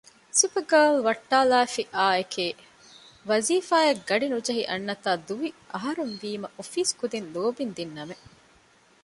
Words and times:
ސުޕަގާލް 0.39 0.97
ވައްޓާލާފި 1.07 1.83
އާއެކެވެ 1.95 2.53
ވާޒީފާ 3.27 3.77
އަށް 3.85 4.03
ގަޑި 4.09 4.27
ނުޖެހި 4.33 4.63
އަންނަތާ 4.67 5.09
ދުވި 5.27 5.49
އަހަރުވީމަ 5.73 6.47
އޮފީސް 6.57 6.93
ކުދިން 6.99 7.27
ލޯބިން 7.33 7.73
ދިންނަމެއް 7.77 8.25